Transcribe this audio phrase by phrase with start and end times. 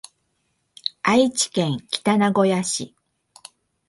[1.03, 2.95] 愛知県北名古屋市